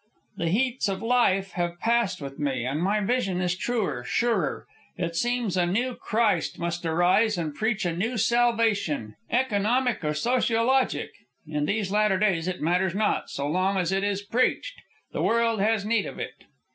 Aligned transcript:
The 0.37 0.49
heats 0.49 0.89
of 0.89 1.03
life 1.03 1.51
have 1.51 1.79
passed 1.79 2.23
with 2.23 2.39
me, 2.39 2.65
and 2.65 2.81
my 2.81 3.01
vision 3.01 3.39
is 3.39 3.55
truer, 3.55 4.03
surer. 4.03 4.65
It 4.97 5.15
seems 5.15 5.55
a 5.55 5.67
new 5.67 5.93
Christ 5.93 6.57
must 6.57 6.87
arise 6.87 7.37
and 7.37 7.53
preach 7.53 7.85
a 7.85 7.95
new 7.95 8.17
salvation 8.17 9.15
economic 9.29 10.03
or 10.03 10.15
sociologic 10.15 11.11
in 11.45 11.67
these 11.67 11.91
latter 11.91 12.17
days, 12.17 12.47
it 12.47 12.63
matters 12.63 12.95
not, 12.95 13.29
so 13.29 13.47
long 13.47 13.77
as 13.77 13.91
it 13.91 14.03
is 14.03 14.23
preached. 14.23 14.73
The 15.11 15.21
world 15.21 15.61
has 15.61 15.85
need 15.85 16.07
of 16.07 16.17
it." 16.17 16.45